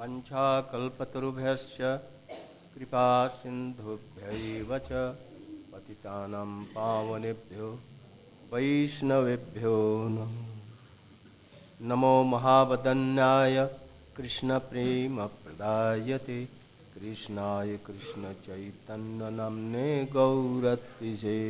[0.00, 1.78] वञ्छाकल्पतरुभ्यश्च
[2.74, 4.90] कृपा सिन्धुभ्यैव च
[5.72, 7.68] पतितानां पावनेभ्यो
[8.52, 9.76] वैष्णवेभ्यो
[11.88, 13.56] नमो। महावदन्याय
[14.16, 16.38] कृष्णप्रेमप्रदायते।
[16.94, 21.40] कृष्णाय कृष्णचैतन्यनाम्ने गौरत्विषे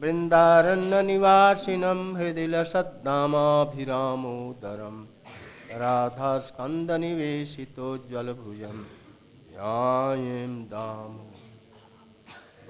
[0.00, 5.06] बृन्दारण्यनिवासिनं हृदि लसद्दामाभिरामोदरं
[5.78, 8.78] राधास्कन्दनिवेशितोज्ज्वलभुजं
[9.52, 11.30] ध्यायें दामो।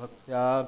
[0.01, 0.63] भक्त्या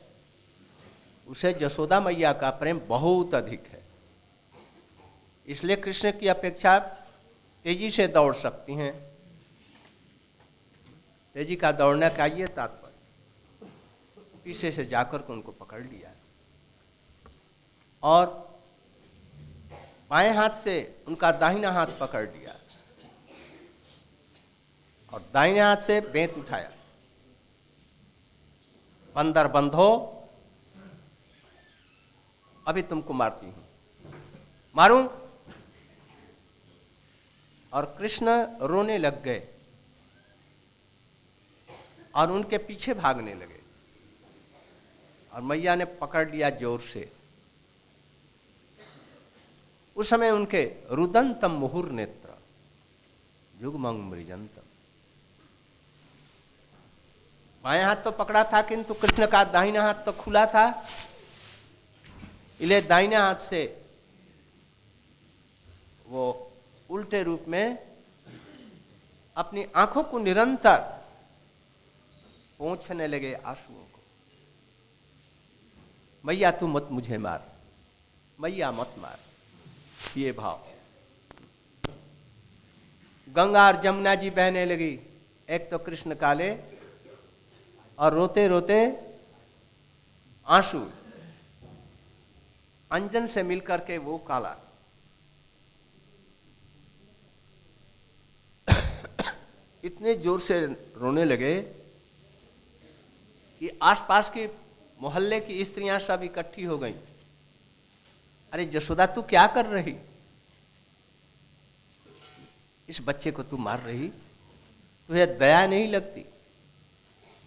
[1.29, 3.83] उसे यशोदा मैया का प्रेम बहुत अधिक है।
[5.47, 6.97] इसलिए कृष्ण की अपेक्षा
[7.65, 9.11] तेज़ी से दौड़ सकती हैं।
[11.35, 13.69] तेज़ी का दौड़ने का ये तात्पर्य।
[14.45, 16.13] पीछे से जाकर के उनको पकड़ लिया
[18.03, 18.27] और
[20.11, 22.55] बाएँ हाथ से उनका दाहिना हाथ पकड़ लिया।
[25.13, 26.71] और दाहिने हाथ से बेंत उठाया।
[29.17, 29.89] बंदर बंधो
[32.67, 33.65] अभी तुमको मारती हूँ।
[34.77, 35.09] मारूं?
[37.73, 38.31] और कृष्ण
[38.63, 39.49] रोने लग गए।
[42.15, 43.59] और उनके पीछे भागने लगे।
[45.33, 47.11] और मैया ने पकड़ लिया ज़ोर से।
[49.97, 52.29] उस समय उनके रुदंतम मुहुर नेत्र,
[53.63, 54.63] युगमंग मृजंतम।
[57.65, 60.83] बाएँ हाथ तो पकड़ा था, किंतु कृष्ण का दाहिना हाथ तो खुला था।
[62.61, 63.65] इले दाहिने हाथ से
[66.07, 66.51] वो
[66.91, 67.79] उल्टे रूप में
[69.37, 71.00] अपनी आँखों को निरंतर
[72.61, 74.01] पहुँचने लगे आंसुओं को।
[76.25, 77.53] मैया, तू मत मुझे मार।
[78.41, 79.19] मैया, मत मार।
[80.17, 80.67] ये भाव।
[83.29, 85.01] गंगा और जमुना जी बहने लगी।
[85.51, 86.59] एक तो कृष्ण काले
[87.99, 88.97] और रोते रोते
[90.47, 90.91] आँसू।
[92.93, 94.57] अंजन से मिलकर के वो काला।
[99.85, 100.67] इतने ज़ोर से
[100.97, 101.80] रोने लगे
[103.61, 104.49] कि आसपास के
[105.03, 106.95] मोहल्ले की स्त्रियाँ सब इकट्ठी हो गई।
[108.53, 109.95] अरे जसोदा, तू क्या कर रही?
[112.89, 114.09] इस बच्चे को तू मार रही?
[115.09, 116.25] तुझे दया नहीं लगती?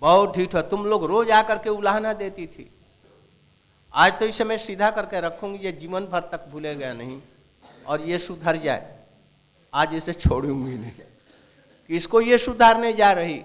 [0.01, 2.69] बहुत है, तुम लोग रोज आकर के उलाहना देती थी।
[3.93, 7.21] आज तो इस समय सीधा करके रखूँगी, ये जीवन भर तक भूलेगा नहीं,
[7.87, 8.99] और ये सुधर जाए।
[9.73, 10.91] आज इसे छोड़ूँगी नहीं
[11.89, 13.41] किसको ये सुधारने जा रही?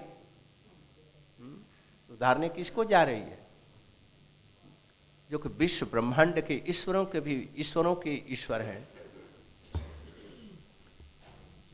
[2.19, 3.39] सुधारने किसको जा रही है।
[5.31, 8.87] जो कि विश्व ब्रह्मांड के ईश्वरों के भी, ईश्वरों के ईश्वर हैं।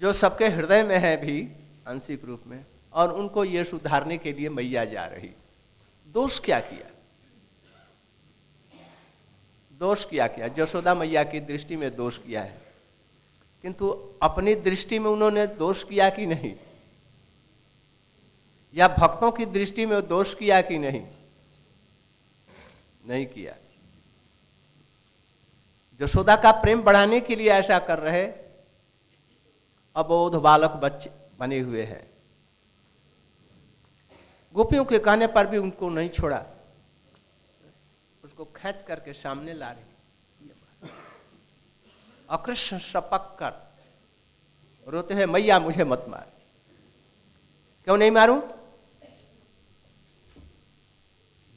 [0.01, 1.49] जो सबके हृदय में है भी
[1.87, 5.31] आंशिक रूप में, और उनको ये सुधारने के लिए मैया जा रही।
[6.07, 6.91] दोष क्या किया?
[9.79, 10.49] दोष किया किया?
[10.59, 12.61] यशोदा मैया की दृष्टि में दोष किया है।
[13.61, 13.89] किंतु
[14.23, 16.55] अपनी दृष्टि में उन्होंने दोष किया कि नहीं?
[18.75, 21.07] या भक्तों की दृष्टि में दोष किया कि नहीं?
[23.07, 23.55] नहीं किया।
[26.01, 28.27] यशोदा का प्रेम बढ़ाने के लिए ऐसा कर रहे
[29.95, 32.09] अबोध बालक बच्चे बने हुए हैं।
[34.53, 36.45] गोपियों के कहने पर भी उनको नहीं छोड़ा।
[38.23, 40.49] उसको खेच करके सामने ला रही।
[42.29, 43.73] अकृष्ण सपक कर
[44.91, 46.31] रोते हैं, मैया, मुझे मत मार।
[47.83, 48.41] क्यों नहीं मारूं?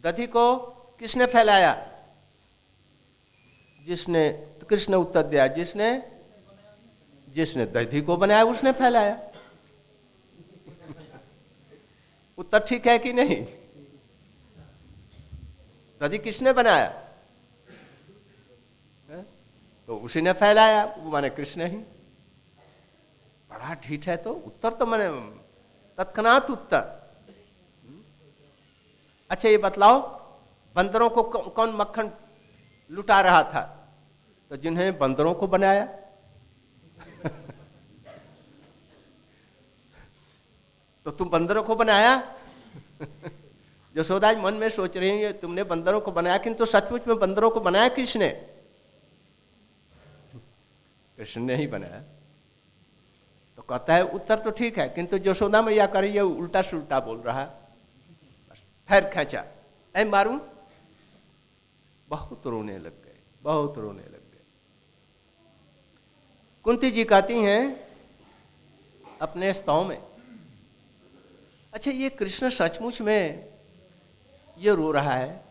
[0.05, 0.57] दधि को
[0.99, 1.93] किसने फैलाया?
[3.87, 6.19] जिसने तो कृष्ण उत्तर दिया, जिसने
[7.29, 9.31] जिसने दधि को बनाया, उसने फैलाया।
[12.39, 13.47] उत्तर ठीक है कि नहीं?
[16.03, 17.05] दधि किसने बनाया?
[19.11, 19.23] है?
[19.87, 21.77] तो उसी ने फैलाया, वो माने कृष्ण ही।
[23.51, 25.09] बड़ा ठीक है तो उत्तर तो मैंने
[25.97, 26.98] तत्नात उत्तर।
[29.31, 30.01] अच्छा ये बतलाओ,
[30.77, 32.11] बंदरों को कौन मक्खन
[32.91, 33.91] लुटा रहा था?
[34.51, 35.89] तो जिन्होंने बंदरों को बनाया।
[41.05, 42.37] तो तुम बंदरों को बनाया?
[43.97, 47.61] यशोदा मन में सोच रही है तुमने बंदरों को बनाया, किंतु सचमुच में बंदरों को
[47.61, 48.29] बनाया किसने?
[51.17, 52.03] कृष्ण ने ही बनाया।
[53.57, 57.41] तो कहता है, उत्तर तो ठीक है, किंतु यशोदा मैया कर उल्टा सुल्टा बोल रहा
[57.41, 57.68] है।
[58.89, 59.45] फिर खेचा।
[59.95, 60.39] ऐ मारू?
[62.09, 64.45] बहुत रोने लग गए, बहुत रोने लग गए।
[66.65, 67.63] कुंती जी कहती हैं,
[69.21, 69.99] अपने स्तव में
[71.73, 73.49] अच्छा ये कृष्ण सचमुच में
[74.59, 75.45] ये रो रहा है,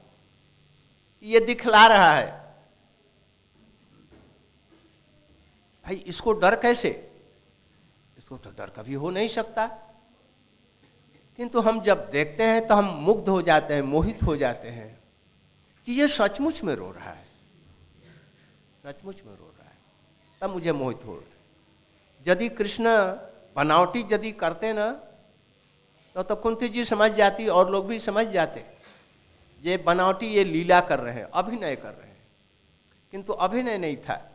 [1.24, 2.32] ये दिखला रहा है।
[5.86, 6.90] भाई, इसको डर कैसे?
[8.18, 9.68] इसको तो डर कभी हो नहीं सकता।
[11.38, 15.00] किंतु हम जब देखते हैं तो हम मुग्ध हो जाते हैं, मोहित हो जाते हैं
[15.86, 17.28] कि ये सचमुच में रो रहा है।
[18.84, 19.76] सचमुच में रो रहा है।
[20.42, 21.38] तब मुझे मोहित हो रहा है।
[22.28, 22.86] यदि कृष्ण
[23.56, 24.92] बनावटी यदि करते ना
[26.16, 28.66] तो तो कुंती जी समझ जाती और लोग भी समझ जाते।
[29.64, 32.18] ये बनावटी, ये लीला कर रहे हैं, अभिनय कर रहे हैं।
[33.12, 34.32] किंतु अभिनय नहीं था।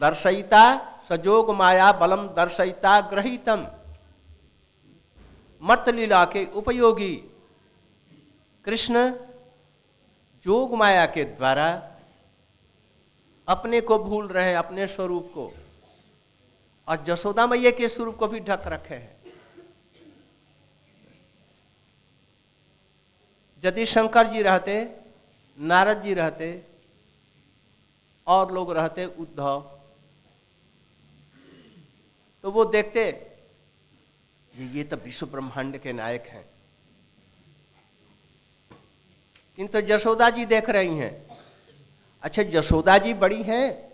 [0.00, 0.62] दर्शयिता
[1.08, 3.66] सजोग माया बलम दर्शयिता ग्रहितम।
[5.64, 7.14] मर्त लीला के उपयोगी।
[8.64, 9.10] कृष्ण
[10.46, 11.68] जोग माया के द्वारा
[13.48, 15.52] अपने को भूल रहे हैं अपने स्वरूप को,
[16.88, 19.12] और जसोदा मैया के स्वरूप को भी ढक रखे हैं।
[23.62, 24.76] यदि शंकर जी रहते,
[25.58, 26.48] नारद जी रहते,
[28.26, 29.70] और लोग रहते उद्धव
[32.44, 33.10] तो वो देखते
[34.56, 36.44] ये ये तो विश्व ब्रह्मांड के नायक हैं।
[39.56, 41.38] किंतु जसोदा जी देख रही हैं।
[42.22, 43.92] अच्छा जसोदा जी बड़ी हैं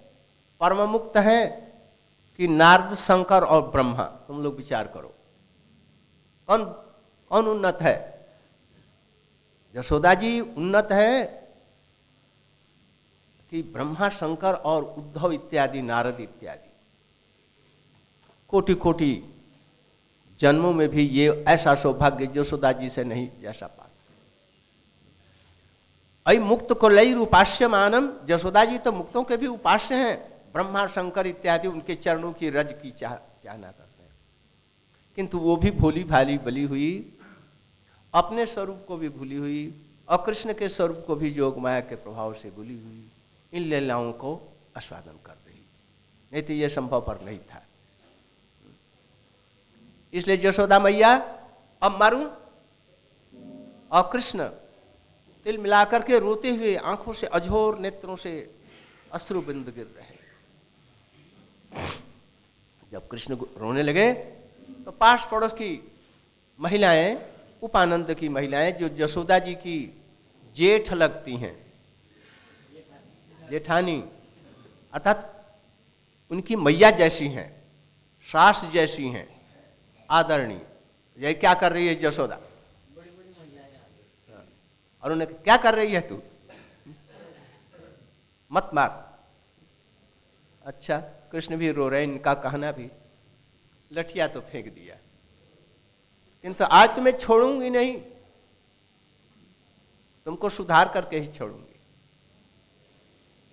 [0.61, 1.73] परम मुक्त हैं
[2.37, 5.15] कि नारद, शंकर और ब्रह्मा, तुम लोग विचार करो।
[6.47, 6.65] कौन
[7.29, 8.27] कौन उन्नत है?
[9.75, 11.25] जसोदा जी उन्नत है
[13.51, 16.71] कि ब्रह्मा, शंकर और उद्धव इत्यादि, नारद इत्यादि।
[18.49, 19.37] कोटि कोटि
[20.41, 23.87] जन्मों में भी ये ऐसा सौभाग्य यशोदा जी से नहीं जैसा पा
[26.27, 30.87] अई मुक्त को लई उपास्य मानम यशोदा जी तो मुक्तों के भी उपास्य हैं। ब्रह्मा,
[30.87, 34.11] शंकर इत्यादि उनके चरणों की रज की चाह चाहना करते हैं।
[35.17, 37.13] किंतु वो भी भोली भाली बली हुई,
[38.15, 39.75] अपने स्वरूप को भी भूली हुई
[40.09, 43.11] और कृष्ण के स्वरूप को भी योग माया के प्रभाव से भूली हुई।
[43.53, 45.61] इन लीलाओं को आस्वादन कर रही।
[46.33, 47.63] नहीं तो यह संभव पर नहीं था।
[50.13, 51.15] इसलिए जशोदा मैया,
[51.83, 52.25] अब मारू।
[53.91, 54.45] और कृष्ण,
[55.47, 58.33] तिल मिलाकर के रोते हुए आँखों से अझोर नेत्रों से
[59.13, 60.19] अश्रु बिंद गिर रहे।
[62.93, 64.13] जब कृष्ण रोने लगे
[64.85, 65.71] तो पास पड़ोस की
[66.59, 67.17] महिलाएँ,
[67.63, 69.79] उपानंद की महिलाएँ, जो जसोदा जी की
[70.57, 71.55] जेठ लगती हैं,
[73.51, 74.03] जेठानी,
[74.93, 75.19] अर्थात
[76.31, 77.51] उनकी मैया जैसी हैं,
[78.29, 79.29] सास जैसी हैं
[80.11, 80.61] आदरणीय।
[81.19, 82.39] ये क्या कर रही है जसोदा
[85.03, 86.23] और उन्हें क्या कर रही है तू?
[88.53, 88.91] मत मार।
[90.67, 90.99] अच्छा
[91.33, 92.91] कृष्ण भी रो रहे इनका कहना भी।
[93.93, 94.97] लठिया तो फेंक दिया।
[96.43, 98.01] किंतु आज तुम्हें छोड़ूँगी नहीं।
[100.27, 101.79] तुमको सुधार करके ही छोड़ूँगी।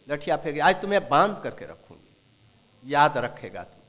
[0.09, 3.81] लठिया फेंक आज तुम्हें बाँध करके रखूँगी। याद रखेगा तुम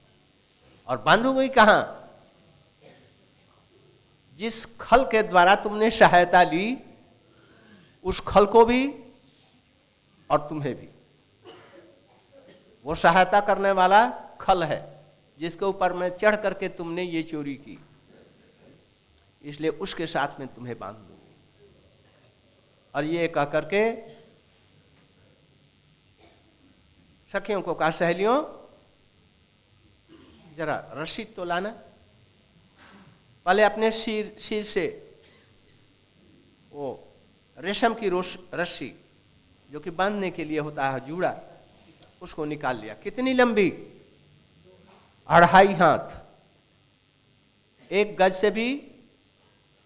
[0.88, 2.04] और बांधूँगी कहा?
[4.38, 6.78] जिस खल के द्वारा तुमने सहायता ली,
[8.04, 8.94] उस खल को भी
[10.30, 10.88] और तुम्हें भी।
[12.84, 15.04] वो सहायता करने वाला खल है,
[15.38, 17.78] जिसके ऊपर मैं चढ़ करके तुमने ये चोरी की।
[19.44, 21.36] इसलिए उसके साथ में तुम्हें बाँध दूँगी।
[22.94, 24.08] और ये कह करके
[27.32, 28.42] सखियों को कहा, सहेलियों,
[30.56, 31.76] जरा रस्सी तो लाना।
[33.48, 35.16] पहले अपने सिर सिर से
[36.72, 37.08] वो
[37.58, 38.94] रेशम की रोश, रस्सी
[39.70, 41.40] जो कि बांधने के लिए होता है जूड़ा,
[42.22, 43.70] उसको निकाल लिया। कितनी लंबी?
[45.26, 46.32] अढ़ाई हाथ।
[47.92, 48.90] एक गज से भी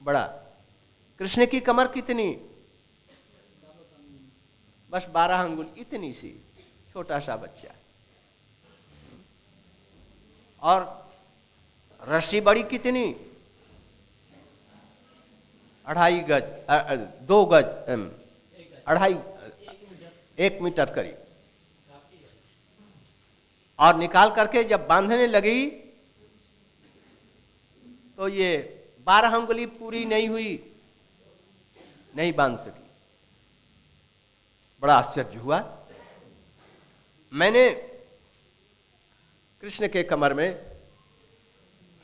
[0.03, 0.27] बड़ा।
[1.19, 2.37] कृष्ण की कमर कितनी?
[4.91, 6.41] बस बारह अंगुल, इतनी सी।
[6.93, 7.75] छोटा सा बच्चा।
[10.63, 11.11] और
[12.09, 13.32] रस्सी बड़ी कितनी?
[15.87, 16.45] अढ़ाई गज
[17.29, 17.65] दो गज
[18.87, 19.17] अढ़ाई,
[20.39, 21.19] एक मीटर करीब।
[23.79, 25.67] और निकाल करके जब बांधने लगी
[28.19, 28.51] तो ये
[29.07, 30.51] बारह अंगुली पूरी नहीं हुई,
[32.15, 32.87] नहीं बाँध सकी।
[34.83, 35.59] बड़ा आश्चर्य हुआ।
[37.33, 37.69] मैंने
[39.63, 40.49] कृष्ण के कमर में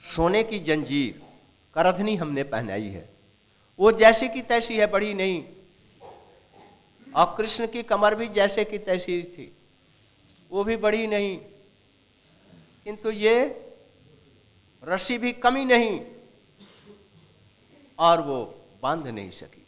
[0.03, 1.23] सोने की जंजीर,
[1.77, 3.09] करधनी हमने पहनाई है।
[3.79, 5.45] वो जैसी की तैसी है, बड़ी नहीं।
[7.17, 9.57] और कृष्ण की कमर भी जैसे की तैसी थी।
[10.51, 11.39] वो भी बड़ी नहीं।
[12.85, 13.65] किंतु ये
[14.85, 16.07] रस्सी भी कमी नहीं।
[17.99, 19.67] और वो बाँध नहीं सकी।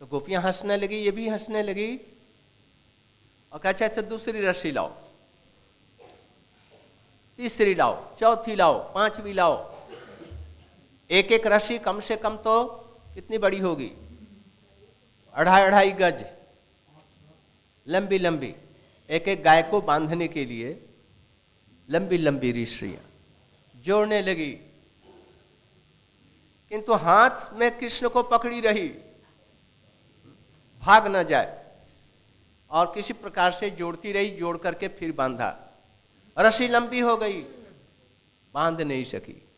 [0.00, 2.00] तो गोपियाँ हंसने लगी, ये भी हंसने लगी।
[3.52, 4.92] और कहा अच्छा अच्छा दूसरी रस्सी लाओ।
[7.36, 9.71] तीसरी लाओ, चौथी लाओ, पांचवी लाओ।
[11.12, 12.64] एक एक रस्सी कम से कम तो
[13.14, 13.90] कितनी बड़ी होगी?
[15.34, 16.24] अढ़ाई अढ़ाई गज।
[17.86, 18.54] लंबी लंबी
[19.10, 20.86] एक एक गाय को बांधने के लिए
[21.90, 23.02] लंबी लंबी रस्सियाँ
[23.76, 24.50] जोड़ने लगी।
[26.70, 28.88] किंतु हाथ में कृष्ण को पकड़ी रही।
[30.82, 31.64] भाग न जाए।
[32.70, 35.50] और किसी प्रकार से जोड़ती रही, जोड़ करके फिर बांधा।
[36.38, 37.42] रस्सी लंबी हो गई।
[38.54, 39.48] बाँध नहीं सकी।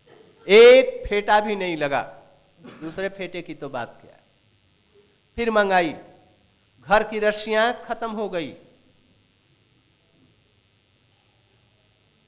[0.46, 2.02] एक फेटा भी नहीं लगा।
[2.80, 4.18] दूसरे फेटे की तो बात क्या
[5.36, 5.94] फिर मंगाई।
[6.86, 8.52] घर की रस्सियाँ खत्म हो गई।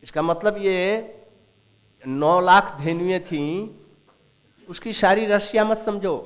[0.02, 0.78] इसका मतलब ये
[2.04, 3.44] नौ लाख धेनुएँ थी,
[4.68, 6.16] उसकी सारी रस्सियाँ मत समझो।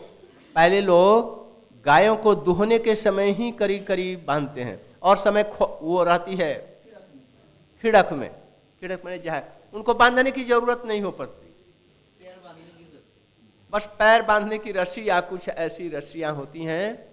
[0.56, 1.38] पहले लोग
[1.86, 6.54] गायों को दुहने के समय ही करीब करीब बांधते हैं। और समय वो रहती है
[7.84, 8.30] खिड़क में।
[8.80, 9.42] खिड़क में जहाँ,
[9.74, 11.49] उनको बांधने की ज़रूरत नहीं हो पड़ती।
[13.72, 17.06] बस पैर बांधने की रस्सी या कुछ ऐसी रस्सियाँ होती हैं,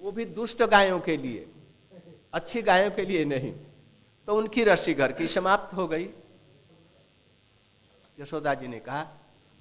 [0.00, 1.46] वो भी दुष्ट गायों के लिए,
[2.32, 3.52] अच्छी गायों के लिए नहीं।
[4.28, 6.08] तो उनकी रस्सी घर की समाप्त हो गई।
[8.18, 9.06] यशोदा जी ने कहा,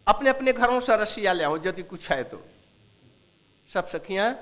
[0.08, 2.42] अपने अपने घरों से रस्सियाँ ले आओ, यदि कुछ है तो।
[3.70, 4.36] सब सखियाँ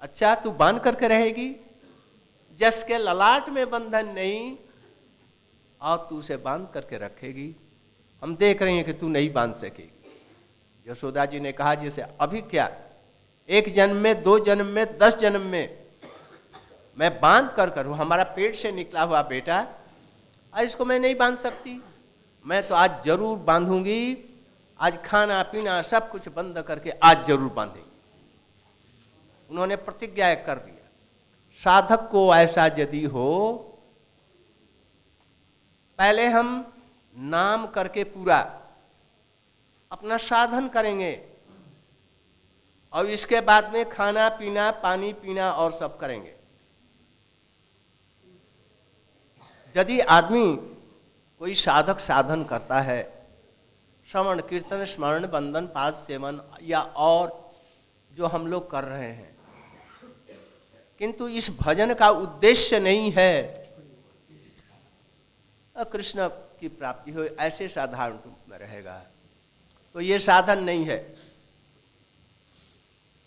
[0.00, 1.54] अच्छा तू बाँध करके रहेगी।
[2.60, 4.56] जस के ललाट में बंधन नहीं
[5.80, 7.54] और तू उसे बाँध करके रखेगी।
[8.22, 9.91] हम देख रहे हैं कि तू नहीं बाँध सकेगी।
[10.86, 12.70] यशोदा जी ने कहा, जैसे अभी क्या?
[13.48, 15.78] एक जन्म में, दो जन्म में, दस जन्म में
[16.98, 19.60] मैं बाँध कर करूँ हमारा पेट से निकला हुआ बेटा,
[20.54, 21.80] और इसको मैं नहीं बाँध सकती।
[22.46, 24.16] मैं तो आज ज़रूर बांधूँगी,
[24.80, 27.90] आज खाना, पीना, सब कुछ बंद करके आज ज़रूर बांधेंगे।
[29.50, 30.80] उन्होंने प्रतिज्ञा कर दिया
[31.60, 33.28] साधक को ऐसा यदि हो,
[35.98, 36.48] पहले हम
[37.14, 38.40] नाम करके पूरा
[39.92, 41.28] अपना साधन करेंगे।
[42.92, 46.34] और इसके बाद में खाना पीना, पानी पीना और सब करेंगे।
[49.76, 50.56] यदि आदमी
[51.38, 53.26] कोई साधक साधन करता है,
[54.10, 57.52] श्रवण, कीर्तन, स्मरण, बंधन, पाद सेवन या और
[58.12, 59.36] जो हम लोग कर रहे हैं।
[60.98, 63.62] किंतु इस भजन का उद्देश्य नहीं है
[65.92, 69.02] कृष्ण की प्राप्ति हो, ऐसे साधारण रूप में रहेगा।
[69.94, 71.16] तो ये साधन नहीं है।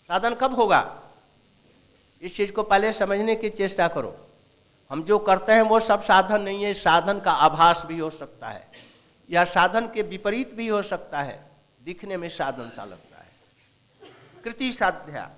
[0.08, 1.02] साधन कब होगा?
[2.22, 4.28] इस चीज़ को पहले समझने की चेष्टा करो।
[4.90, 8.48] हम जो करते हैं वो सब साधन नहीं है, साधन का आभास भी हो सकता
[8.48, 8.68] है,
[9.30, 11.50] या साधन के विपरीत भी हो सकता है।
[11.84, 13.30] दिखने में साधन सा लगता है।
[14.44, 15.30] कृति साध्या,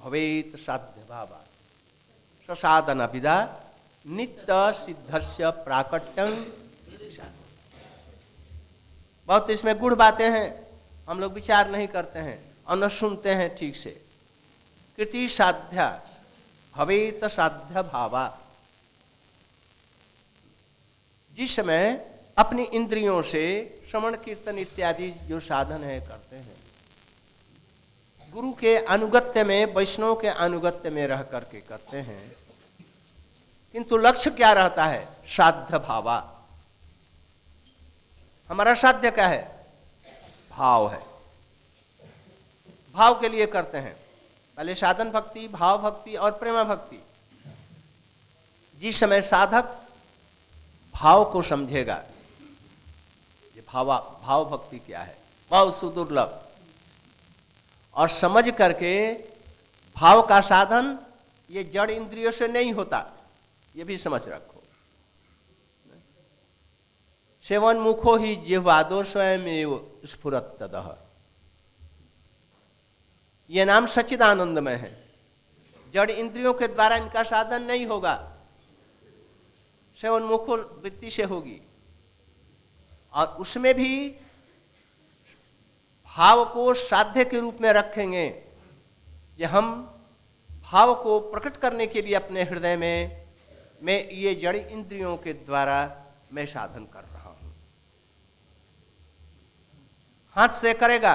[0.00, 1.44] भवेत साध्य भावा।
[2.48, 3.64] ससाधन विदा
[4.06, 6.65] नित्य सिद्धस्य प्राकट्यं
[9.28, 10.66] बहुत इसमें गुड़ बातें हैं।
[11.08, 13.90] हम लोग विचार नहीं करते हैं और न सुनते हैं ठीक से।
[14.96, 16.02] कृति साध्या
[16.74, 18.38] भवेत साध्य भावा।
[21.36, 23.42] जिस समय अपनी इंद्रियों से
[23.90, 26.56] श्रवण, कीर्तन इत्यादि जो साधन है करते हैं,
[28.32, 32.36] गुरु के अनुगत्य में, वैष्णव के अनुगत्य में रह करके करते हैं,
[33.72, 35.08] किंतु लक्ष्य क्या रहता है?
[35.26, 36.35] साध्य भावा।
[38.50, 39.66] हमारा साध्य क्या है?
[40.50, 41.02] भाव है।
[42.94, 43.96] भाव के लिए करते हैं।
[44.56, 47.02] पहले साधन भक्ति, भाव भक्ति और प्रेमा भक्ति।
[48.80, 49.64] जिस समय साधक
[50.94, 52.02] भाव को समझेगा,
[53.56, 55.16] ये भावा, भाव भक्ति क्या है?
[55.50, 56.42] बहुत सुदुर्लभ।
[57.94, 59.12] और समझ करके
[59.96, 60.98] भाव का साधन
[61.50, 63.06] ये जड़ इंद्रियों से नहीं होता,
[63.76, 64.55] ये भी समझ रखो।
[67.46, 69.42] सेवन मुखो ही जिह्वादो स्वयं
[70.04, 70.86] स्फुरत तदह
[73.50, 74.90] ये नाम सच्चिदानंदमय है।
[75.94, 78.14] जड़ इंद्रियों के द्वारा इनका साधन नहीं होगा।
[79.98, 81.60] सेवन मुखो वृत्ति से होगी।
[83.14, 84.08] और उसमें भी
[86.08, 88.28] भाव को साध्य के रूप में रखेंगे
[89.38, 89.70] कि हम
[90.50, 93.26] भाव को प्रकट करने के लिए अपने हृदय में,
[93.82, 95.78] मैं ये जड़ इंद्रियों के द्वारा
[96.32, 97.54] मैं साधन कर रहा हूँ
[100.36, 101.14] हाथ से करेगा,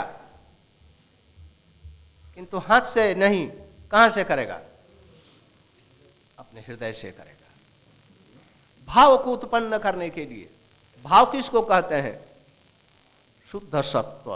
[2.37, 3.47] किंतु हाथ से नहीं,
[3.91, 4.59] कहाँ से करेगा?
[6.39, 7.49] अपने हृदय से करेगा।
[8.87, 10.49] भाव को उत्पन्न करने के लिए,
[11.05, 12.19] भाव किसको कहते हैं?
[13.49, 14.33] शुद्ध सत्व,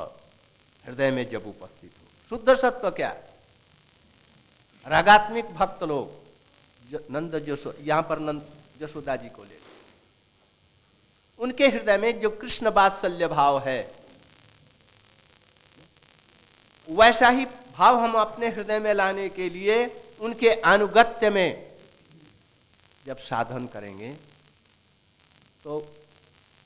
[0.86, 3.16] हृदय में जब उपस्थित हो। शुद्ध सत्व क्या?
[4.86, 8.48] रागात्मिक भक्त लोग नंद जसो, यहाँ पर नंद
[8.80, 9.60] जसोदा जी को ले।
[11.40, 14.05] उनके हृदय में जो कृष्ण बात्सल्य भाव है
[16.88, 19.86] वैसा ही भाव हम अपने हृदय में लाने के लिए
[20.20, 21.72] उनके अनुगत्य में
[23.06, 24.10] जब साधन करेंगे
[25.64, 25.80] तो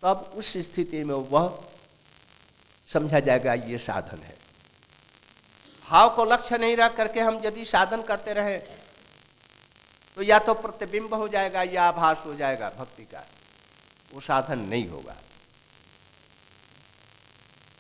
[0.04, 1.48] तब उस स्थिति में वह
[2.90, 4.36] समझा जाएगा ये साधन है।
[5.86, 8.58] भाव को लक्ष्य नहीं रख करके हम यदि साधन करते रहे
[10.18, 13.26] तो या तो प्रतिबिंब हो जाएगा या आभास हो जाएगा भक्ति का।
[14.14, 15.16] वो साधन नहीं होगा।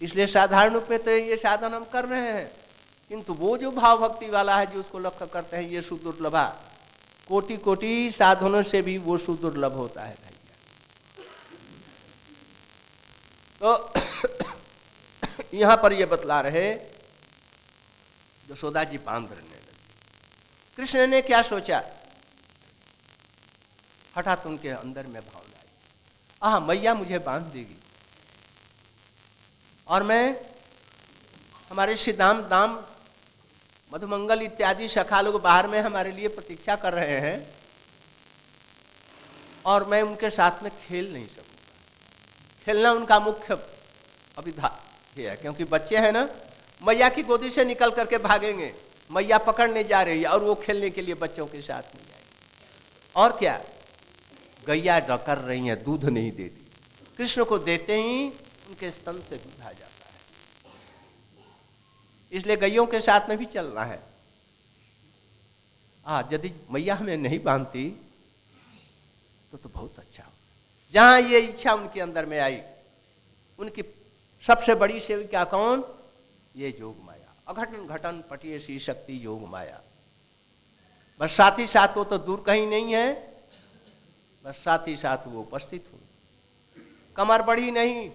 [0.01, 2.51] इसलिए साधारण रूप में तो ये साधन हम कर रहे हैं।
[3.09, 6.45] किंतु वो जो भाव भक्ति वाला है, जो उसको लक्ष्य करते हैं, ये सुदुर्लभा।
[7.27, 10.35] कोटि कोटि साधनों से भी वो सुदुर्लभ होता है भैया
[13.61, 13.93] तो
[15.53, 16.69] यहाँ पर ये बतला रहे
[18.51, 19.77] यशोदा जी रहने लगी
[20.77, 21.83] कृष्ण ने क्या सोचा?
[24.17, 25.69] हठात उनके अंदर में भावना आई।
[26.43, 27.77] आह, मैया मुझे बाँध देगी।
[29.89, 30.35] और मैं,
[31.69, 32.79] हमारे श्री दाम दाम,
[33.91, 37.37] मधुमंगल इत्यादि सखा लोग बाहर में हमारे लिए प्रतीक्षा कर रहे हैं
[39.65, 43.57] और मैं उनके साथ में खेल नहीं सकूँगा। खेलना उनका मुख्य
[44.37, 44.77] अभिधा
[45.17, 46.27] है, क्योंकि बच्चे हैं ना,
[46.83, 48.73] मैया की गोदी से निकल करके भागेंगे,
[49.11, 53.11] मैया पकड़ने जा रही है और वो खेलने के लिए बच्चों के साथ में जाएँगे
[53.15, 53.59] और क्या?
[54.67, 56.71] गैया डकर रही है, दूध नहीं देती।
[57.17, 58.29] कृष्ण को देते ही
[58.69, 60.07] उनके स्तन से दूध आ जाता
[62.31, 63.99] इसलिए गैयों के साथ में भी चलना है।
[66.05, 67.89] हाँ यदि मैया हमें नहीं बांधती
[69.51, 70.31] तो तो बहुत अच्छा हो
[70.93, 72.59] जहाँ ये इच्छा उनके अंदर में आई,
[73.59, 73.83] उनकी
[74.43, 75.83] सबसे बड़ी सेविका कौन?
[76.55, 79.81] ये योग माया। अघटन घटन पटिए सी शक्ति योग माया।
[81.19, 83.11] बस साथ ही साथ वो तो दूर कहीं नहीं है।
[84.45, 85.99] बस साथ ही साथ वो उपस्थित हूँ
[87.15, 88.09] कमर बड़ी नहीं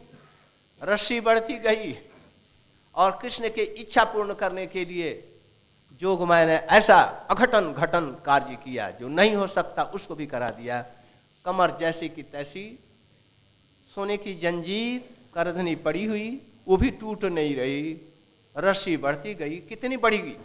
[0.82, 1.94] रस्सी बढ़ती गई
[2.94, 5.12] और कृष्ण के इच्छा पूर्ण करने के लिए
[6.00, 6.96] जोग माया ने ऐसा
[7.30, 10.84] अघटन घटन कार्य किया जो नहीं हो सकता, उसको भी करा दिया।
[11.44, 12.78] कमर जैसी की तैसी,
[13.94, 15.00] सोने की जंजीर,
[15.34, 18.00] करधनी पड़ी हुई, वो भी टूट नहीं रही।
[18.56, 20.36] रस्सी बढ़ती गई, कितनी बढ़ी गई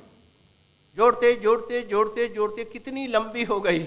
[0.98, 3.84] जोड़ते जोड़ते जोड़ते जोड़ते कितनी लंबी हो गई।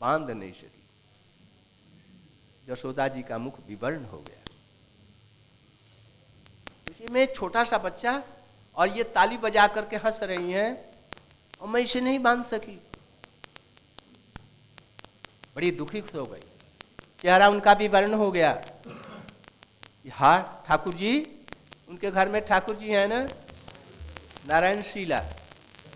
[0.00, 0.82] बाँध नहीं सकी।
[2.72, 4.39] यशोदा जी का मुख विवर्ण हो गया।
[7.10, 8.22] में छोटा सा बच्चा
[8.76, 10.84] और ये ताली बजा करके हंस रही हैं
[11.60, 12.80] और मैं इसे नहीं बाँध सकी।
[15.56, 16.40] बड़ी दुखी हो गई।
[17.22, 18.62] चेहरा उनका भी वर्ण हो गया।
[20.12, 21.26] हाँ ठाकुर जी,
[21.88, 23.28] उनके घर में ठाकुर जी है ना?
[24.46, 25.20] नारायण शिला।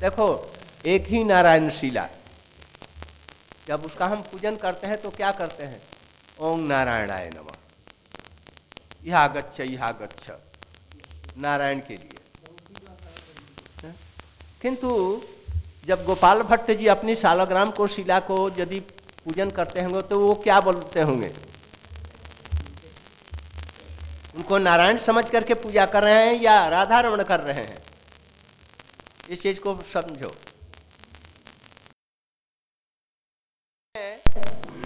[0.00, 0.52] देखो,
[0.86, 2.08] एक ही नारायण शिला।
[3.66, 5.82] जब उसका हम पूजन करते हैं तो क्या करते हैं?
[6.40, 7.52] ओम नारायणाय नमः।
[9.04, 10.30] यह गच्छ यह गच्छ
[11.36, 12.10] नारायण के लिए।
[14.62, 14.90] किंतु
[15.86, 18.78] जब गोपाल भट्ट जी अपनी सालग्राम को, शिला को यदि
[19.24, 21.30] पूजन करते होंगे तो वो क्या बोलते होंगे?
[24.36, 27.78] उनको नारायण समझ करके पूजा कर रहे हैं या राधा रमण कर रहे हैं?
[29.30, 30.34] इस चीज़ को समझो।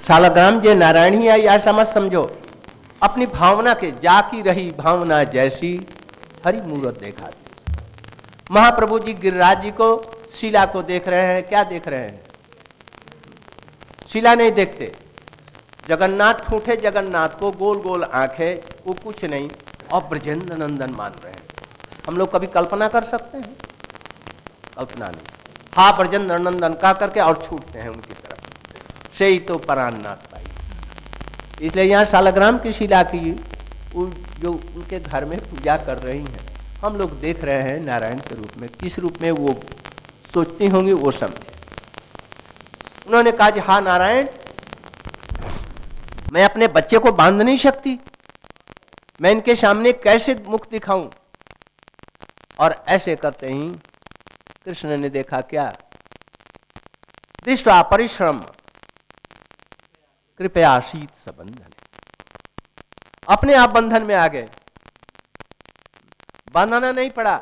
[0.08, 2.22] सालग्राम जे नारायण ही है या समझ समझो।
[3.02, 5.72] अपनी भावना के जाकी रही भावना जैसी
[6.48, 7.30] हरि मूर्त देखा
[8.50, 12.20] महाप्रभु जी गिरिराज जी को, शिला को देख रहे हैं, क्या देख रहे हैं?
[14.12, 14.92] शिला नहीं देखते।
[15.88, 19.50] जगन्नाथ ठूठे जगन्नाथ को गोल गोल आँखें, वो कुछ नहीं,
[19.92, 21.42] और ब्रजेंद्र नंदन मान रहे हैं।
[22.08, 23.54] हम लोग कभी कल्पना कर सकते हैं?
[24.78, 25.26] कल्पना नहीं।
[25.74, 31.66] हा ब्रजेंद्र नंदन कह करके और छूटते हैं उनकी तरफ़। से ही तो परान्नाथ पाई
[31.66, 33.44] इसलिए यहाँ सालग्राम की शिला की
[34.38, 36.46] जो उनके घर में पूजा कर रही हैं।
[36.80, 39.54] हम लोग देख रहे हैं नारायण के रूप में, किस रूप में वो
[40.34, 41.46] सोचती होंगी वो समझे
[43.06, 44.26] उन्होंने कहा जी हाँ नारायण,
[46.32, 47.98] मैं अपने बच्चे को बाँध नहीं सकती।
[49.20, 51.10] मैं इनके सामने कैसे मुख दिखाऊँ?
[52.60, 53.68] और ऐसे करते ही
[54.64, 55.72] कृष्ण ने देखा, क्या?
[57.44, 58.38] दृष्टा परिश्रम,
[60.40, 61.72] कृपया शीत सबंधन
[63.28, 64.48] अपने आप बंधन में आ गए।
[66.54, 67.36] बांधना नहीं पड़ा।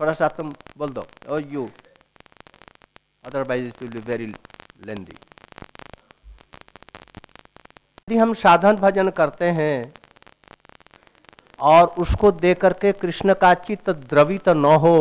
[0.00, 1.68] थोड़ा सा तुम बोल दो O U
[3.24, 4.26] otherwise it will be very
[4.86, 5.16] lengthy
[7.98, 9.76] यदि हम साधन भजन करते हैं
[11.58, 14.96] और उसको दे करके कृष्ण का चित्त द्रवित न हो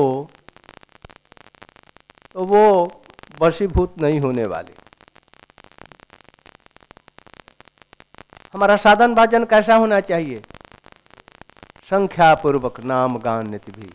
[2.33, 2.65] तो वो
[3.41, 4.73] वशीभूत नहीं होने वाले।
[8.53, 10.41] हमारा साधन भजन कैसा होना चाहिए?
[11.89, 13.89] संख्या पूर्वक नाम गान्य भी।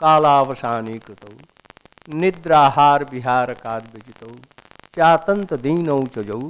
[0.00, 4.22] कालावसानी कृत निद्राहार विहार काद्यजित
[4.96, 6.40] चातंत दीनौ चजौ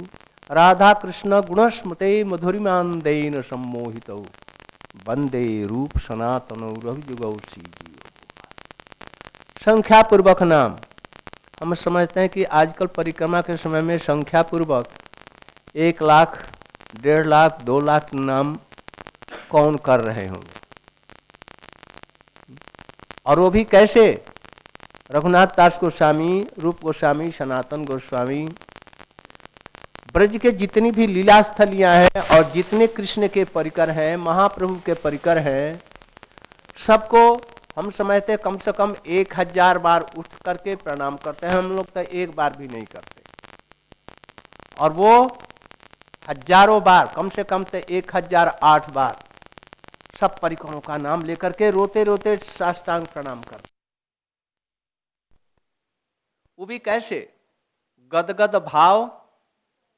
[0.49, 4.09] राधा कृष्ण गुणस्मृते मधुरिमांदेन सम्मोहित।
[5.07, 7.35] वंदे रूप सनातन रघुजुगौ
[9.61, 10.75] संख्या पूर्वक नाम।
[11.61, 14.89] हम समझते हैं कि आजकल परिक्रमा के समय में संख्या पूर्वक
[15.75, 16.37] एक लाख
[17.01, 18.55] डेढ़ लाख, दो लाख नाम
[19.51, 20.53] कौन कर रहे होंगे?
[23.25, 24.05] और वो भी कैसे?
[25.11, 28.45] रघुनाथ दास गोस्वामी, रूप गोस्वामी, सनातन गोस्वामी,
[30.13, 34.93] ब्रज के जितनी भी लीला स्थलियाँ हैं और जितने कृष्ण के परिकर हैं, महाप्रभु के
[34.95, 35.81] परिकर हैं,
[36.77, 37.21] सबको
[37.77, 41.85] हम समझते कम से कम एक हज़ार बार उठ करके प्रणाम करते हैं। हम लोग
[41.85, 43.23] तो एक बार भी नहीं करते।
[44.79, 45.11] और वो
[46.27, 49.19] हज़ारों बार, कम से कम तो एक हज़ार आठ बार,
[50.19, 53.61] सब परिकरों का नाम लेकर के रोते रोते साष्टांग प्रणाम कर।
[56.59, 57.19] वो भी कैसे?
[58.13, 59.05] गदगद भाव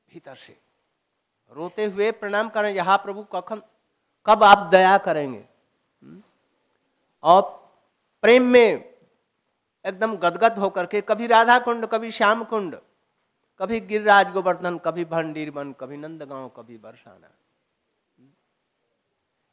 [0.08, 0.58] भीतर से।
[1.52, 3.62] रोते हुए प्रणाम करें, यहा प्रभु, कखन,
[4.26, 5.38] कब आप दया करेंगे?
[5.38, 6.22] हम्म?
[7.24, 7.42] और
[8.24, 8.84] प्रेम में
[9.86, 12.76] एकदम गदगद होकर के, कभी राधा कुंड कभी श्याम कुंड
[13.60, 17.30] कभी गिरिराज गोवर्धन, कभी भंडीर वन कभी नंदगांव, कभी बरसाना।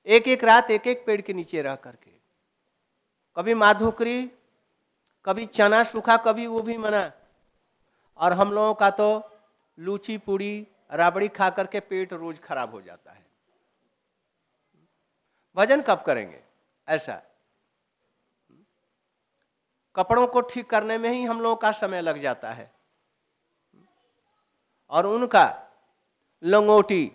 [0.06, 2.10] एक एक रात एक एक पेड़ के नीचे रह करके,
[3.36, 4.30] कभी माधुकरी,
[5.24, 7.10] कभी चना सूखा, कभी वो भी मना।
[8.18, 9.08] और हम लोगों का तो
[9.78, 13.26] लूची, पूड़ी, राबड़ी खा करके पेट रोज खराब हो जाता है।
[15.56, 16.42] भजन कब करेंगे?
[16.88, 17.22] ऐसा।
[19.96, 22.73] कपड़ों को ठीक करने में ही हम लोगों का समय लग जाता है।
[24.94, 25.66] और उनका
[26.42, 27.12] लंगोटी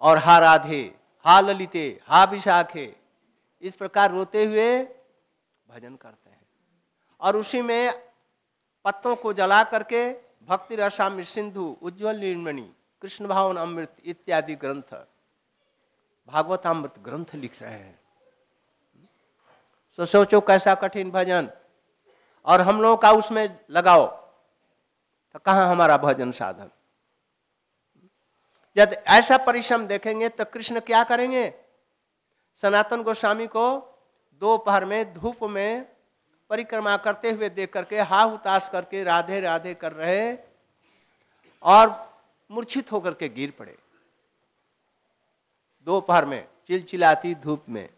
[0.00, 2.96] और हा राधे हा ललिते हा विशाखे
[3.62, 4.82] इस प्रकार रोते हुए
[5.68, 6.46] भजन करते हैं।
[7.20, 8.10] और उसी में
[8.84, 10.12] पत्तों को जला करके
[10.48, 14.94] भक्ति रसाम सिंधु, उज्ज्वल निर्मणि, कृष्ण भावन अमृत इत्यादि ग्रंथ
[16.28, 18.00] भागवतामृत ग्रंथ लिख रहे हैं।
[19.96, 21.50] सो सोचो कैसा कठिन भजन।
[22.44, 24.21] और हम लोगों का उसमें लगाओ।
[25.34, 26.70] तो कहाँ हमारा भजन साधन?
[28.76, 31.52] जब ऐसा परिश्रम देखेंगे तो कृष्ण क्या करेंगे?
[32.54, 33.64] सनातन गोस्वामी को
[34.42, 35.86] दोपहर में धूप में
[36.50, 40.36] परिक्रमा करते हुए देख करके हा उतास करके राधे राधे कर रहे
[41.62, 41.90] और
[42.50, 43.76] मूर्छित होकर के गिर पड़े।
[45.86, 47.88] दोपहर में चिलचिलाती धूप में।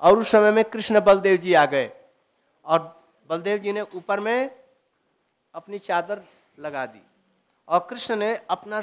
[0.00, 1.90] और उस समय में कृष्ण बलदेव जी आ गए
[2.64, 2.80] और
[3.30, 4.50] बलदेव जी ने ऊपर में
[5.54, 6.22] अपनी चादर
[6.58, 7.02] लगा दी।
[7.68, 8.82] और कृष्ण ने अपना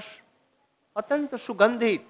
[0.95, 2.09] अत्यंत सुगंधित,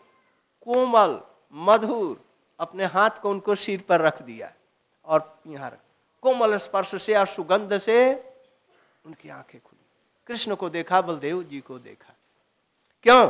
[0.61, 1.21] कोमल,
[1.53, 2.25] मधुर
[2.59, 4.53] अपने हाथ को उनको सिर पर रख दिया
[5.05, 5.81] और यहाँ
[6.21, 8.15] कोमल स्पर्श से और सुगंध से
[9.05, 9.85] उनकी आँखें खुली।
[10.27, 12.13] कृष्ण को देखा, बलदेव जी को देखा।
[13.03, 13.27] क्यों?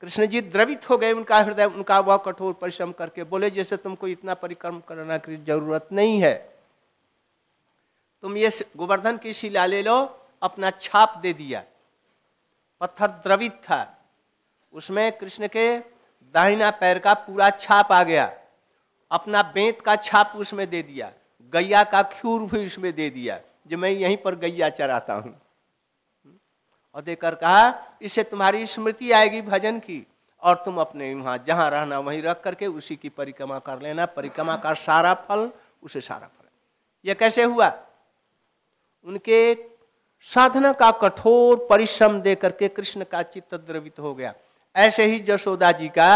[0.00, 4.08] कृष्ण जी द्रवित हो गए, उनका हृदय, उनका वह कठोर परिश्रम करके बोले, जैसे तुमको
[4.08, 6.58] इतना परिक्रम करना की ज़रूरत नहीं है।
[8.22, 11.64] तुम ये गोवर्धन की शिला ले लो अपना छाप दे दिया।
[12.80, 14.08] पत्थर द्रवित था।
[14.72, 15.78] उसमें कृष्ण के
[16.34, 18.40] दाहिना पैर का पूरा छाप आ गया।
[19.10, 21.12] अपना बेंत का छाप उसमें दे दिया।
[21.52, 25.40] गैया का ख्यूर भी उसमें दे दिया। जो मैं यहीं पर गैया चराता हूँ।
[26.94, 30.06] और देकर कहा, इससे तुम्हारी स्मृति आएगी भजन की।
[30.42, 34.56] और तुम अपने वहाँ जहाँ रहना, वहीं रख करके उसी की परिक्रमा कर लेना। परिक्रमा
[34.56, 35.50] का सारा फल,
[35.82, 36.48] उसे सारा फल।
[37.04, 37.82] यह कैसे हुआ?
[39.04, 39.54] उनके
[40.28, 44.32] साधना का कठोर परिश्रम दे करके कृष्ण का चित्त द्रवित हो गया।
[44.76, 46.12] ऐसे ही जशोदा जी का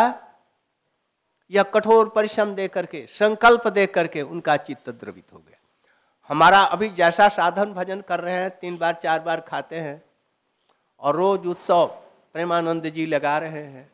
[1.51, 5.57] यह कठोर परिश्रम दे करके संकल्प दे करके उनका चित्त द्रवित हो गया।
[6.31, 10.03] हमारा अभी जैसा साधन भजन कर रहे हैं, तीन बार, चार बार खाते हैं
[11.01, 11.87] और रोज उत्सव
[12.33, 13.91] प्रेमानंद जी लगा रहे हैं।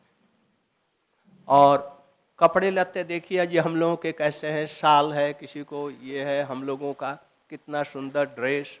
[1.47, 2.03] और
[2.39, 6.43] कपड़े लत्ते देखिए जी, हम लोगों के कैसे हैं साल है, किसी को ये है,
[6.43, 7.11] हम लोगों का
[7.49, 8.79] कितना सुंदर ड्रेस।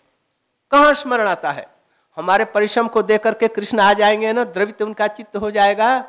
[0.71, 1.75] कहाँ स्मरण आता है?
[2.15, 5.99] हमारे परिश्रम को देख करके कृष्ण आ जाएँगे ना, द्रवित उनका चित्त हो जाएगा।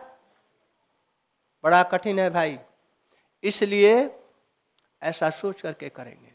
[1.65, 2.59] बड़ा कठिन है भाई।
[3.43, 4.21] इसलिए
[5.03, 6.33] ऐसा सोच करके करेंगे।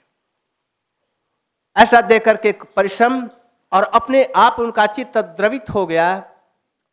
[1.77, 3.29] ऐसा देख करके परिश्रम
[3.71, 6.31] और अपने आप उनका चित्त द्रवित हो गया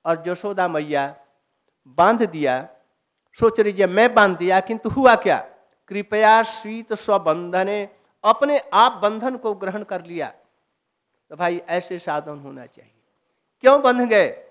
[0.05, 1.17] और जशोदा मैया
[1.87, 2.69] बाँध दिया।
[3.41, 5.49] सोच लीजिए, मैं बाँध दिया, किंतु हुआ क्या?
[5.89, 7.89] कृपया शीत स्वबंधने
[8.25, 10.33] अपने आप बंधन को ग्रहण कर लिया।
[11.31, 12.93] तो भाई ऐसे साधन होना चाहिए।
[13.61, 14.45] क्यों बंध गए?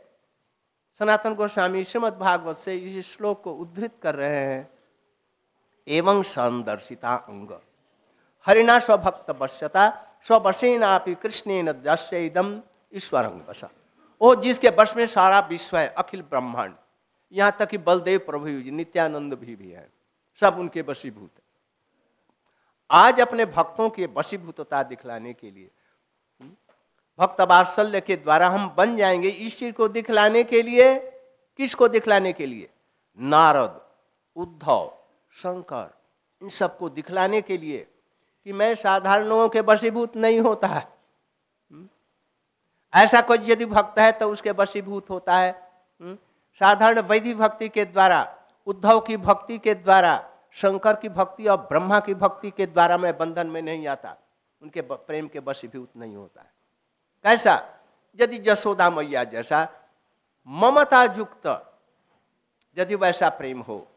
[0.99, 4.71] सनातन गोस्वामी श्रीमद भागवत से इस श्लोक को उद्धृत कर रहे हैं।
[5.87, 7.59] एवं संदर्शिता अंग।
[8.45, 9.89] हरिणा स्वभक्त वश्यता
[10.23, 12.61] स्वशेनापि कृष्ण दस्यदम
[12.93, 13.65] ईश्वर बस
[14.21, 16.75] ओ, जिसके बस में सारा विश्व है, अखिल ब्रह्मांड।
[17.31, 19.89] यहाँ तक कि बलदेव प्रभु जी, नित्यानंद भी भी है।
[20.35, 21.29] सब उनके वशीभूत
[22.91, 25.69] आज अपने भक्तों की वशीभूतता दिखलाने के लिए
[27.19, 30.95] भक्त वात्सल्य के द्वारा हम बन जाएँगे इस चीज़ को दिखलाने के लिए।
[31.57, 32.69] किसको दिखलाने के लिए?
[33.19, 33.81] नारद,
[34.35, 34.97] उद्धव,
[35.31, 35.97] शंकर,
[36.41, 37.87] इन सबको दिखलाने के लिए
[38.43, 40.87] कि मैं साधारण लोगों के वशीभूत नहीं होता। है
[41.71, 41.87] हम्म?
[42.95, 46.15] ऐसा कोई यदि भक्त है तो उसके वशीभूत होता है। हम्म?
[46.59, 51.99] साधारण वैधि भक्ति के द्वारा, उद्धव की भक्ति के द्वारा, शंकर की भक्ति और ब्रह्मा
[51.99, 54.15] की भक्ति के द्वारा मैं बंधन में नहीं आता।
[54.61, 56.56] उनके प्रेम के वशीभूत नहीं होता। है
[57.27, 57.55] कैसा?
[58.19, 59.67] यदि जसोदा मैया जैसा
[60.47, 61.47] ममता युक्त
[62.77, 63.87] यदि वैसा प्रेम हो,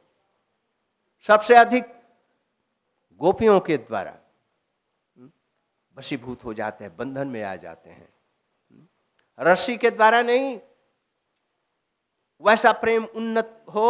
[1.25, 1.85] सबसे अधिक
[3.21, 4.14] गोपियों के द्वारा
[5.97, 8.09] वशीभूत हो जाते हैं, बंधन में आ जाते हैं।
[9.38, 10.59] रस्सी के द्वारा नहीं,
[12.43, 13.87] वैसा प्रेम उन्नत हो,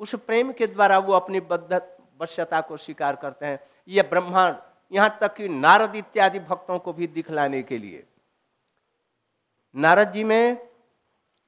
[0.00, 1.40] उस प्रेम के द्वारा वो अपनी
[2.20, 4.56] वश्यता को स्वीकार करते हैं। यह ब्रह्मांड,
[4.92, 8.06] यहाँ तक कि नारद इत्यादि भक्तों को भी दिखलाने के लिए।
[9.74, 10.68] नारद जी में,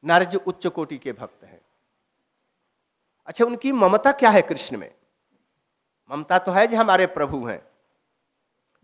[0.05, 1.61] नारद जी उच्च कोटि के भक्त हैं।
[3.27, 4.95] अच्छा उनकी ममता क्या है कृष्ण में?
[6.11, 7.63] ममता तो है जो हमारे प्रभु हैं।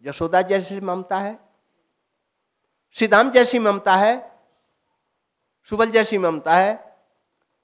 [0.05, 1.39] यशोदा जैसी ममता है
[2.97, 4.15] श्रीदाम जैसी ममता है,
[5.69, 6.73] सुबल जैसी ममता है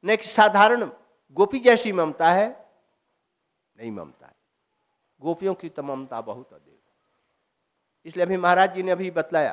[0.05, 0.91] न एक साधारण
[1.37, 2.49] गोपी जैसी ममता है
[3.77, 4.35] नहीं ममता है।
[5.23, 6.79] गोपियों की तो ममता बहुत अधिक
[8.07, 9.53] इसलिए अभी महाराज जी ने अभी बतलाया,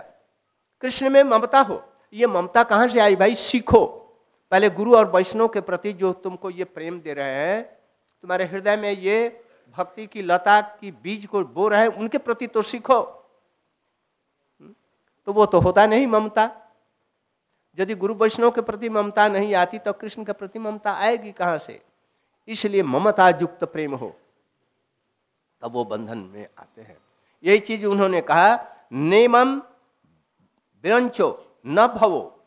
[0.83, 1.77] कृष्ण में ममता हो
[2.13, 3.35] ये ममता कहाँ से आई भाई?
[3.35, 3.97] सीखो।
[4.51, 7.63] पहले गुरु और वैष्णव के प्रति जो तुमको ये प्रेम दे रहे हैं,
[8.21, 9.43] तुम्हारे हृदय में ये
[9.77, 12.99] भक्ति की लता की बीज को बो रहे हैं, उनके प्रति तो सीखो।
[14.61, 14.73] हम्म?
[15.25, 16.57] तो वो तो होता नहीं ममता।
[17.79, 21.57] यदि गुरु वैष्णव के प्रति ममता नहीं आती तो कृष्ण के प्रति ममता आएगी कहाँ
[21.57, 21.81] से?
[22.47, 24.15] इसलिए ममता युक्त प्रेम हो।
[25.61, 26.97] तब वो बंधन में आते हैं।
[27.43, 29.59] यही चीज़ उन्होंने कहा, नेमम
[30.83, 32.43] विरंचो। न भवो,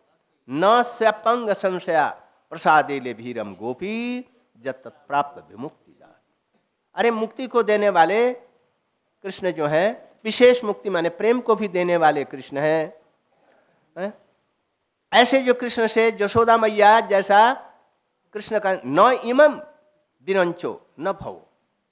[0.51, 2.09] न सपंग संशया,
[2.51, 4.25] प्रसादे ले भीरम गोपी,
[4.61, 5.81] जब तत्प्राप्त विमुक्त
[6.95, 8.33] अरे, मुक्ति को देने वाले
[9.23, 14.15] कृष्ण जो है, विशेष मुक्ति माने प्रेम को भी देने वाले कृष्ण हैं?
[15.13, 17.53] ऐसे जो कृष्ण से जशोदा मैया जैसा
[18.33, 19.63] कृष्ण का न इमम
[20.27, 21.43] विरंचो, न भव,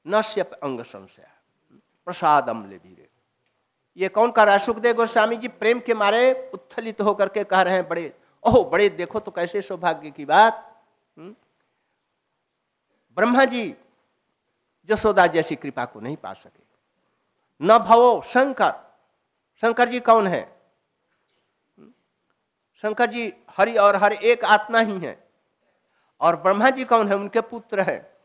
[0.09, 1.29] न स्यप अंग संशय,
[2.05, 3.09] प्रसादम ले धीरे
[3.96, 4.59] ये कौन कर रहा है?
[4.59, 8.70] सुखदेव गोस्वामी जी प्रेम के मारे उत्थलित तो होकर के कह रहे हैं बड़े, ओह,
[8.70, 10.85] बड़े देखो तो कैसे सौभाग्य की बात।
[11.18, 11.35] हम्म?
[13.16, 13.74] ब्रह्मा जी
[14.88, 16.64] जसोदा जैसी कृपा को नहीं पा सके।
[17.62, 18.98] न भवो शंकर।
[19.61, 20.62] शंकर जी कौन है?
[22.83, 25.28] शंकर जी हरि और हर एक आत्मा ही है।
[26.20, 27.14] और ब्रह्मा जी कौन है?
[27.14, 28.20] उनके पुत्र है।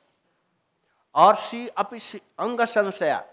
[1.15, 3.25] और श्री अपि अंग संशया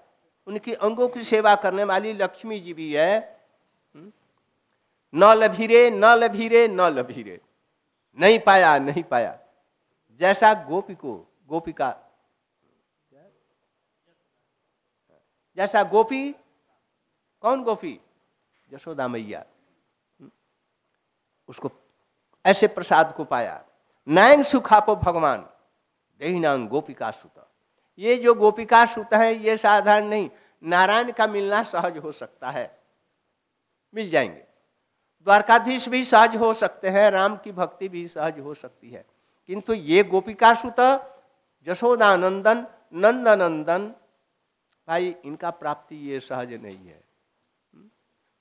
[0.46, 3.40] उनकी अंगों की सेवा करने वाली लक्ष्मी जी भी है।
[5.14, 7.40] न लभीरे न लभीरे न लभीरे।
[8.18, 9.38] नहीं पाया नहीं पाया।
[10.12, 12.00] जैसा गोपी को, गोपिका।
[15.56, 16.34] जैसा गोपी,
[17.40, 18.00] कौन गोपी?
[18.72, 19.44] यशोदा मैया।
[21.48, 21.70] उसको
[22.46, 23.64] ऐसे प्रसाद को पाया।
[24.08, 25.50] नायंग सुखापो भगवान।
[26.22, 27.53] नांग गोपिका सुत।
[27.98, 30.30] ये जो गोपिका सुत है, ये साधारण नहीं,
[30.62, 32.78] नारायण का मिलना सहज हो सकता है।
[33.94, 34.44] मिल जाएँगे।
[35.24, 39.04] द्वारकाधीश भी सहज हो सकते हैं, राम की भक्ति भी सहज हो सकती है।
[39.46, 41.10] किंतु ये गोपिका सुत
[41.66, 43.94] जशोदानंदन नंदनंदन,
[44.88, 47.04] भाई, इनका प्राप्ति ये सहज नहीं है।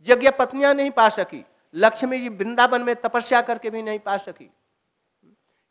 [0.08, 4.54] यज्ञ पत्नियाँ नहीं पा सकी, लक्ष्मी जी वृंदावन में तपस्या करके भी नहीं पा सकी।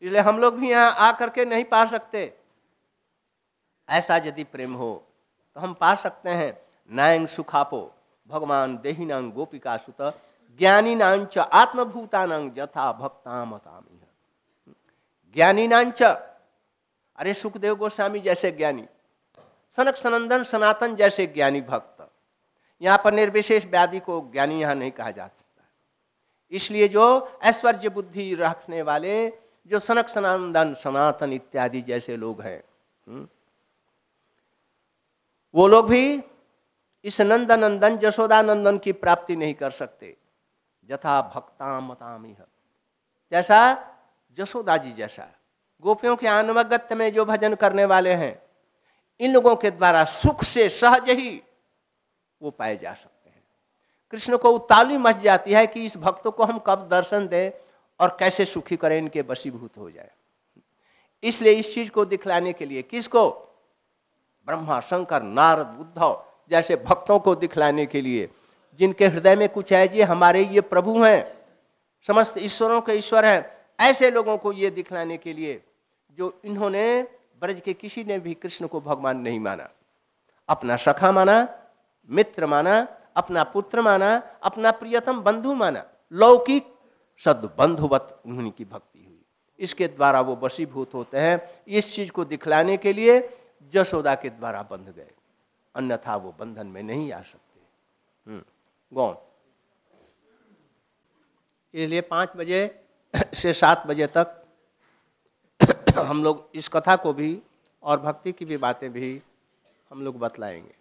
[0.02, 2.41] इसलिए हम लोग भी यहाँ आ करके नहीं पा सकते।
[3.88, 4.92] ऐसा यदि प्रेम हो
[5.56, 6.52] तो हम पा सकते हैं
[6.90, 7.80] नायंग सुखापो
[8.28, 10.00] भगवान देहिनांग गोपिका सुत
[10.60, 14.00] ज्ञानी नाच आत्मभूतानांग जथा भक्तामतामी
[15.36, 18.84] ज्ञानी नाच अरे सुखदेव गोस्वामी जैसे ज्ञानी
[19.78, 22.08] सनक सनंदन सनातन जैसे ज्ञानी भक्त
[22.82, 25.62] यहाँ पर निर्विशेष व्याधि को ज्ञानी यहाँ नहीं कहा जा सकता।
[26.52, 27.04] इसलिए जो
[27.44, 29.14] ऐश्वर्य बुद्धि रखने वाले
[29.70, 32.58] जो सनक सनातन सनातन इत्यादि जैसे लोग हैं
[33.06, 33.26] हम्म,
[35.54, 36.22] वो लोग भी
[37.04, 40.16] इस नंदनंदन जशोदानंदन की प्राप्ति नहीं कर सकते।
[40.90, 42.36] यथा भक्ता मतामी
[43.32, 43.88] जैसा
[44.38, 45.28] जशोदा जी जैसा,
[45.80, 48.42] गोपियों के अनुगत्य में जो भजन करने वाले हैं,
[49.20, 51.42] इन लोगों के द्वारा सुख से सहज ही
[52.42, 53.42] वो पाए जा सकते हैं।
[54.10, 57.50] कृष्ण को उताली मच जाती है कि इस भक्तों को हम कब दर्शन दें
[58.00, 60.10] और कैसे सुखी करें, इनके बसीभूत हो जाए।
[61.22, 63.51] इसलिए इस चीज़ को दिखलाने के लिए किसको?
[64.46, 68.30] ब्रह्मा, शंकर, नारद, उद्धव जैसे भक्तों को दिखलाने के लिए,
[68.78, 71.46] जिनके हृदय में कुछ है जी हमारे ये प्रभु हैं,
[72.06, 75.62] समस्त ईश्वरों के ईश्वर हैं। ऐसे लोगों को ये दिखलाने के लिए,
[76.18, 77.02] जो इन्होंने
[77.40, 79.68] ब्रज के किसी ने भी कृष्ण को भगवान नहीं माना।
[80.48, 81.58] अपना सखा माना,
[82.10, 86.74] मित्र माना, अपना पुत्र माना, अपना प्रियतम बंधु माना, लौकिक
[87.24, 89.24] सद बंधुवत उन्हीं भक्ति हुई।
[89.58, 93.38] इसके द्वारा वो वशीभूत होते हैं। इस चीज़ को दिखलाने के लिए
[93.72, 95.10] जशोदा के द्वारा बंध गए।
[95.74, 97.60] अन्यथा वो बंधन में नहीं आ सकते।
[98.26, 98.42] हम्म,
[98.92, 99.16] गौन
[101.74, 102.84] इसलिए पाँच बजे
[103.34, 104.38] से सात बजे तक
[105.98, 107.42] हम लोग इस कथा को भी
[107.82, 109.22] और भक्ति की भी बातें भी
[109.90, 110.74] हम लोग बतलाएँगे।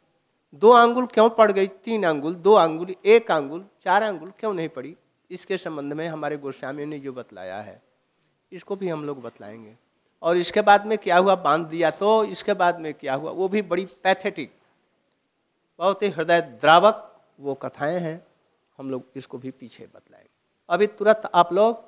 [0.53, 1.67] दो आंगुल क्यों पड़ गई?
[1.67, 4.95] तीन आंगुल दो आंगुल एक आंगुल चार आंगुल क्यों नहीं पड़ी?
[5.31, 7.81] इसके संबंध में हमारे गोस्वामी ने जो बतलाया है
[8.51, 9.75] इसको भी हम लोग बतलाएँगे।
[10.23, 11.35] और इसके बाद में क्या हुआ?
[11.35, 13.31] बाँध दिया तो इसके बाद में क्या हुआ?
[13.31, 14.51] वो भी बड़ी पैथेटिक
[15.79, 17.07] बहुत ही हृदय द्रावक
[17.39, 18.21] वो कथाएँ हैं।
[18.79, 20.29] हम लोग इसको भी पीछे बतलाएँगे।
[20.69, 21.83] अभी तुरंत आप लोग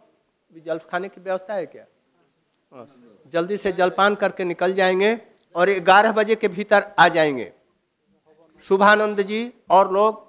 [0.65, 1.86] जल खाने की व्यवस्था है क्या?
[2.72, 2.88] हाँ।
[3.34, 5.19] जल्दी से जलपान करके निकल जाएँगे
[5.56, 7.52] और ग्यारह बजे के भीतर आ जाएँगे।
[8.65, 10.22] शुभानंद जी और लोग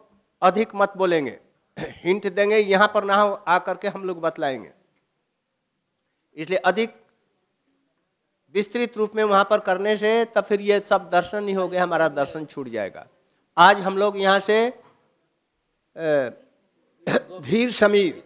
[0.42, 1.38] अधिक मत बोलेंगे।
[1.76, 3.14] हिंट देंगे, यहाँ पर ना
[3.48, 4.72] आकर के हम लोग बतलाएँगे।
[6.36, 6.94] इसलिए अधिक
[8.54, 11.78] विस्तृत रूप में वहाँ पर करने से तब फिर ये सब दर्शन नहीं हो गए,
[11.78, 13.06] हमारा दर्शन छूट जाएगा।
[13.56, 14.72] आज हम लोग यहाँ से
[17.42, 18.22] धीर समीर,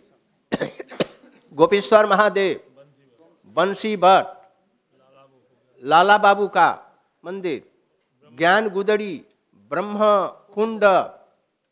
[1.53, 2.61] गोपेश्वर महादेव,
[3.57, 4.27] बंसी भट्ट,
[5.83, 6.69] लाला बाबू का
[7.25, 7.63] मंदिर,
[8.35, 9.15] ज्ञान गुदड़ी,
[9.71, 9.99] ब्रह्म
[10.55, 10.85] कुंड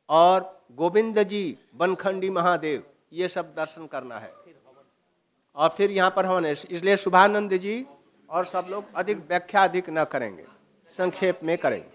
[0.09, 0.40] और
[0.79, 4.33] गोविंद जी बनखंडी महादेव, ये सब दर्शन करना है।
[5.57, 7.77] और फिर यहाँ पर होने इसलिए शुभानंद जी
[8.31, 10.44] और सब लोग अधिक व्याख्या अधिक न करेंगे,
[10.98, 11.94] संक्षेप में करेंगे।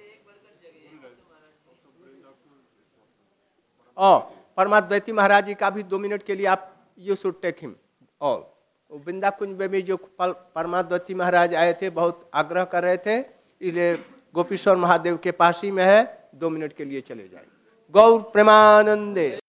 [3.97, 4.19] और
[4.57, 7.75] परमाद्वैती महाराज जी का भी दो मिनट के लिए आप यू शुड टेक हिम।
[8.21, 8.49] और
[8.91, 13.95] वृंदा कुंज में भी जो परमाद्वती महाराज आए थे, बहुत आग्रह कर रहे थे, इसलिए
[14.35, 17.45] गोपीश्वर महादेव के पास ही में है, दो मिनट के लिए चले जाए।
[17.93, 19.40] गौर प्रेमानंदे।